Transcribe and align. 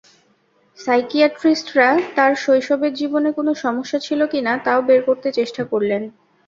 সাইকিয়াট্রিস্টরা 0.79 1.87
তার 2.15 2.31
শৈশবের 2.35 2.93
জীবনে 2.93 3.29
কোনো 3.31 3.51
সমস্যা 3.63 3.99
ছিল 3.99 4.19
কি 4.27 4.39
না 4.41 4.53
তাও 4.65 4.79
বের 4.87 5.01
করতে 5.07 5.29
চেষ্টা 5.37 5.63
করলেন। 5.71 6.01